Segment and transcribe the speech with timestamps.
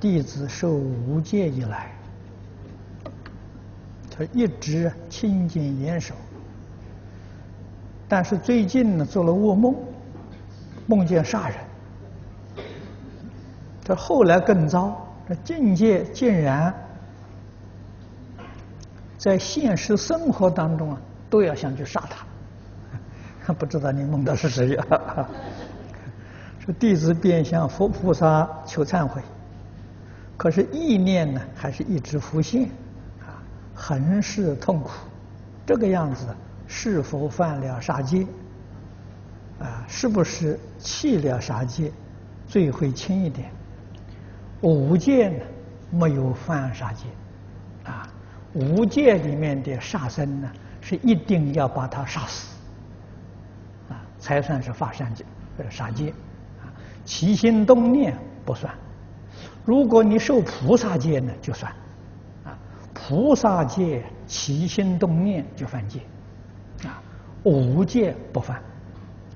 [0.00, 1.92] 弟子受五戒以来，
[4.10, 6.14] 他一直清净严守，
[8.08, 9.74] 但是最近呢，做了噩梦，
[10.86, 11.58] 梦见杀人。
[13.84, 16.74] 这后来更糟，这境界竟然
[19.18, 23.52] 在现实生活当中啊，都要想去杀他。
[23.54, 24.86] 不知道你梦到是谁呀？
[26.58, 29.20] 说弟子便向佛菩萨求忏悔。
[30.40, 32.62] 可是意念呢，还是一直浮现，
[33.20, 33.44] 啊，
[33.74, 34.90] 很是痛苦。
[35.66, 36.34] 这个样子
[36.66, 38.26] 是否犯了杀戒？
[39.58, 41.92] 啊，是不是弃了杀戒，
[42.46, 43.52] 罪会轻一点？
[44.62, 45.44] 五戒呢，
[45.90, 47.04] 没有犯杀戒，
[47.84, 48.08] 啊，
[48.54, 52.56] 五戒里面的杀生呢，是一定要把他杀死，
[53.90, 55.22] 啊，才算是犯杀戒，
[55.68, 56.14] 杀戒，
[56.62, 56.72] 啊，
[57.04, 58.72] 起心动念不算。
[59.64, 61.70] 如果你受菩萨戒呢，就算，
[62.44, 62.58] 啊，
[62.94, 66.00] 菩萨戒起心动念就犯戒，
[66.84, 67.00] 啊，
[67.44, 68.60] 无戒不犯，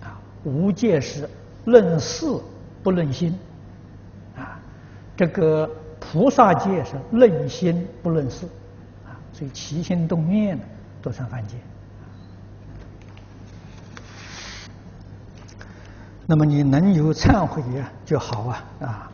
[0.00, 1.28] 啊，无戒是
[1.64, 2.26] 论事
[2.82, 3.36] 不论心，
[4.36, 4.58] 啊，
[5.16, 8.46] 这个菩萨戒是论心不论事，
[9.04, 10.62] 啊，所以起心动念呢
[11.02, 11.56] 都算犯戒。
[16.26, 19.10] 那么你能有忏悔呀就好啊，啊。